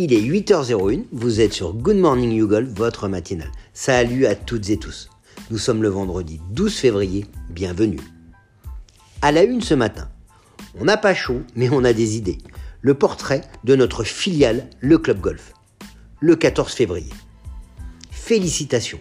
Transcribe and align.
Il 0.00 0.12
est 0.12 0.20
8h01, 0.20 1.06
vous 1.10 1.40
êtes 1.40 1.52
sur 1.52 1.74
Good 1.74 1.96
Morning 1.96 2.30
Yougle, 2.30 2.68
votre 2.72 3.08
matinale. 3.08 3.50
Salut 3.74 4.26
à 4.26 4.36
toutes 4.36 4.70
et 4.70 4.76
tous. 4.76 5.10
Nous 5.50 5.58
sommes 5.58 5.82
le 5.82 5.88
vendredi 5.88 6.40
12 6.52 6.72
février, 6.72 7.26
bienvenue. 7.50 7.98
À 9.22 9.32
la 9.32 9.42
une 9.42 9.60
ce 9.60 9.74
matin, 9.74 10.08
on 10.78 10.84
n'a 10.84 10.98
pas 10.98 11.14
chaud, 11.14 11.42
mais 11.56 11.68
on 11.70 11.82
a 11.82 11.92
des 11.92 12.16
idées. 12.16 12.38
Le 12.80 12.94
portrait 12.94 13.40
de 13.64 13.74
notre 13.74 14.04
filiale, 14.04 14.70
le 14.78 14.98
Club 14.98 15.20
Golf, 15.20 15.52
le 16.20 16.36
14 16.36 16.72
février. 16.72 17.12
Félicitations, 18.12 19.00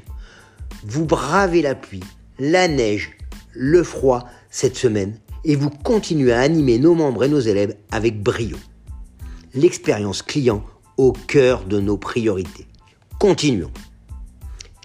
vous 0.84 1.05
bravez 1.05 1.61
la 1.61 1.75
pluie, 1.75 2.04
la 2.39 2.68
neige, 2.68 3.11
le 3.54 3.84
froid 3.84 4.25
cette 4.50 4.77
semaine 4.77 5.20
et 5.45 5.55
vous 5.55 5.70
continuez 5.70 6.34
à 6.34 6.39
animer 6.39 6.79
nos 6.79 6.95
membres 6.95 7.23
et 7.23 7.29
nos 7.29 7.39
élèves 7.39 7.75
avec 7.92 8.23
brio. 8.23 8.57
L'expérience 9.54 10.23
client 10.23 10.64
au 10.97 11.14
cœur 11.14 11.64
de 11.64 11.79
nos 11.79 11.97
priorités. 11.97 12.68
Continuons. 13.19 13.71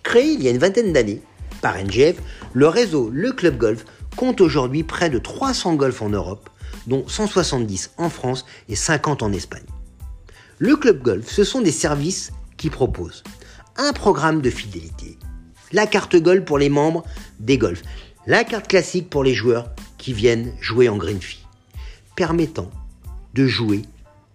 Créé 0.02 0.33
il 0.33 0.43
y 0.43 0.48
a 0.48 0.51
une 0.51 0.59
vingtaine 0.59 0.93
d'années 0.93 1.23
par 1.61 1.77
NGF, 1.77 2.16
le 2.52 2.69
réseau 2.69 3.11
Le 3.11 3.33
Club 3.33 3.57
Golf 3.57 3.85
compte 4.16 4.41
aujourd'hui 4.41 4.83
près 4.83 5.11
de 5.11 5.19
300 5.19 5.75
golfs 5.75 6.02
en 6.02 6.11
Europe, 6.11 6.51
dont 6.87 7.07
170 7.07 7.93
en 7.97 8.11
France 8.11 8.45
et 8.69 8.77
50 8.77 9.23
en 9.23 9.33
Espagne. 9.33 9.65
Le 10.59 10.77
Club 10.77 11.02
Golf, 11.02 11.29
ce 11.29 11.45
sont 11.45 11.61
des 11.61 11.73
services 11.73 12.33
qui 12.57 12.69
proposent 12.71 13.23
un 13.77 13.93
programme 13.93 14.43
de 14.43 14.51
fidélité, 14.51 15.16
la 15.73 15.87
carte 15.87 16.16
golf 16.16 16.45
pour 16.45 16.59
les 16.59 16.69
membres 16.69 17.05
des 17.41 17.59
golfs, 17.59 17.83
la 18.27 18.45
carte 18.45 18.69
classique 18.69 19.09
pour 19.09 19.24
les 19.24 19.35
joueurs 19.35 19.71
qui 19.99 20.13
viennent 20.13 20.52
jouer 20.60 20.88
en 20.88 20.97
green 20.97 21.21
fee, 21.21 21.47
permettant 22.16 22.71
de 23.35 23.46
jouer 23.46 23.83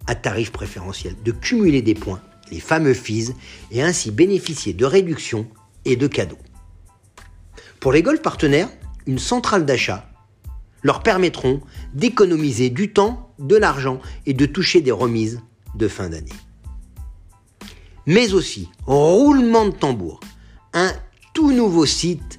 à 0.08 0.14
tarif 0.14 0.50
préférentiel, 0.50 1.14
de 1.22 1.32
cumuler 1.32 1.82
des 1.82 1.94
points, 1.94 2.22
les 2.50 2.60
fameux 2.60 2.94
fees, 2.94 3.34
et 3.70 3.82
ainsi 3.82 4.10
bénéficier 4.10 4.72
de 4.72 4.86
réductions 4.86 5.46
et 5.84 5.96
de 5.96 6.06
cadeaux. 6.06 6.38
Pour 7.78 7.92
les 7.92 8.02
golf 8.02 8.22
partenaires, 8.22 8.70
une 9.06 9.18
centrale 9.18 9.66
d'achat 9.66 10.10
leur 10.82 11.02
permettront 11.02 11.60
d'économiser 11.92 12.70
du 12.70 12.92
temps, 12.92 13.34
de 13.38 13.56
l'argent 13.56 14.00
et 14.24 14.32
de 14.32 14.46
toucher 14.46 14.80
des 14.80 14.92
remises 14.92 15.40
de 15.74 15.88
fin 15.88 16.08
d'année. 16.08 16.32
Mais 18.06 18.32
aussi, 18.32 18.70
roulement 18.86 19.66
de 19.66 19.72
tambour, 19.72 20.20
un 20.72 20.90
tout 21.34 21.52
nouveau 21.52 21.84
site 21.84 22.38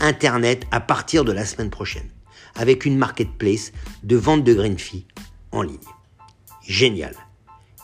internet 0.00 0.64
à 0.70 0.80
partir 0.80 1.26
de 1.26 1.32
la 1.32 1.44
semaine 1.44 1.68
prochaine, 1.68 2.08
avec 2.54 2.86
une 2.86 2.96
marketplace 2.96 3.72
de 4.04 4.16
vente 4.16 4.42
de 4.42 4.54
green 4.54 4.76
en 5.52 5.62
ligne 5.62 5.76
génial. 6.70 7.14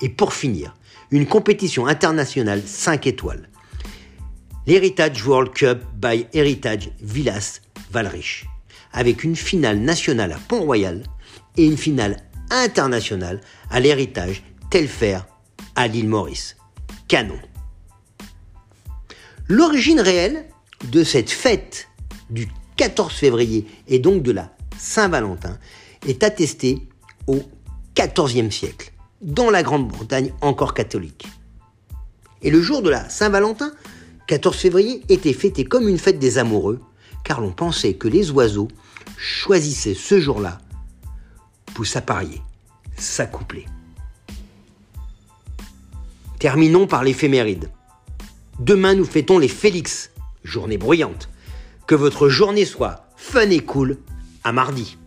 Et 0.00 0.08
pour 0.08 0.32
finir, 0.32 0.74
une 1.10 1.26
compétition 1.26 1.86
internationale 1.86 2.62
5 2.64 3.06
étoiles. 3.06 3.48
L'Heritage 4.66 5.26
World 5.26 5.52
Cup 5.52 5.82
by 5.94 6.26
Heritage 6.32 6.90
Villas 7.00 7.60
Valrich, 7.90 8.46
avec 8.92 9.24
une 9.24 9.36
finale 9.36 9.78
nationale 9.78 10.32
à 10.32 10.38
Pont-Royal 10.38 11.02
et 11.56 11.64
une 11.64 11.76
finale 11.76 12.16
internationale 12.50 13.40
à 13.70 13.80
l'Héritage 13.80 14.42
Telfer 14.70 15.18
à 15.74 15.88
l'île 15.88 16.08
Maurice. 16.08 16.56
Canon. 17.08 17.38
L'origine 19.48 20.00
réelle 20.00 20.46
de 20.90 21.04
cette 21.04 21.30
fête 21.30 21.88
du 22.30 22.48
14 22.76 23.12
février 23.12 23.66
et 23.86 23.98
donc 23.98 24.22
de 24.22 24.32
la 24.32 24.52
Saint-Valentin 24.76 25.58
est 26.06 26.22
attestée 26.24 26.80
au 27.26 27.42
XIVe 27.96 28.50
siècle, 28.50 28.92
dans 29.22 29.50
la 29.50 29.62
Grande-Bretagne 29.62 30.32
encore 30.42 30.74
catholique. 30.74 31.26
Et 32.42 32.50
le 32.50 32.60
jour 32.60 32.82
de 32.82 32.90
la 32.90 33.08
Saint-Valentin, 33.08 33.72
14 34.26 34.56
février, 34.56 35.02
était 35.08 35.32
fêté 35.32 35.64
comme 35.64 35.88
une 35.88 35.98
fête 35.98 36.18
des 36.18 36.38
amoureux, 36.38 36.80
car 37.24 37.40
l'on 37.40 37.52
pensait 37.52 37.94
que 37.94 38.08
les 38.08 38.30
oiseaux 38.30 38.68
choisissaient 39.16 39.94
ce 39.94 40.20
jour-là 40.20 40.60
pour 41.74 41.86
s'apparier, 41.86 42.42
s'accoupler. 42.96 43.66
Terminons 46.38 46.86
par 46.86 47.02
l'éphéméride. 47.02 47.70
Demain, 48.58 48.94
nous 48.94 49.04
fêtons 49.04 49.38
les 49.38 49.48
Félix, 49.48 50.10
journée 50.44 50.78
bruyante. 50.78 51.28
Que 51.86 51.94
votre 51.94 52.28
journée 52.28 52.64
soit 52.64 53.08
fun 53.16 53.48
et 53.50 53.60
cool. 53.60 53.98
À 54.44 54.52
mardi. 54.52 54.98